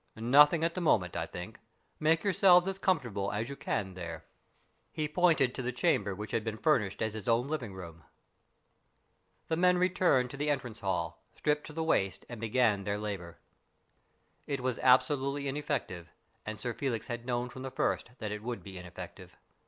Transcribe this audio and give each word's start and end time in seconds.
"Nothing 0.39 0.63
at 0.63 0.73
the 0.73 0.81
moment, 0.81 1.15
I 1.15 1.27
think. 1.27 1.59
Make 1.99 2.23
your 2.23 2.33
selves 2.33 2.67
as 2.67 2.79
comfortable 2.79 3.31
as 3.31 3.49
you 3.49 3.55
can 3.55 3.93
there." 3.93 4.23
78 4.23 4.23
STORIES 4.23 4.25
IN 4.25 4.93
GREY 4.95 5.03
He 5.03 5.07
pointed 5.37 5.53
to 5.53 5.61
the 5.61 5.71
chamber 5.71 6.15
which 6.15 6.31
had 6.31 6.43
been 6.43 6.57
furnished 6.57 7.03
as 7.03 7.13
his 7.13 7.27
own 7.27 7.47
living 7.47 7.71
room. 7.75 8.03
The 9.47 9.57
men 9.57 9.77
returned 9.77 10.31
to 10.31 10.37
the 10.37 10.49
entrance 10.49 10.79
hall, 10.79 11.21
stripped 11.35 11.67
to 11.67 11.73
the 11.73 11.83
waist, 11.83 12.25
and 12.27 12.41
began 12.41 12.83
their 12.83 12.97
labour. 12.97 13.37
It 14.47 14.61
was 14.61 14.79
absolutely 14.79 15.47
ineffective, 15.47 16.09
and 16.47 16.59
Sir 16.59 16.73
Felix 16.73 17.05
had 17.05 17.27
known 17.27 17.49
from 17.49 17.61
the 17.61 17.69
first 17.69 18.09
that 18.17 18.31
it 18.31 18.41
would 18.41 18.63
be 18.63 18.79
ineffective. 18.79 19.37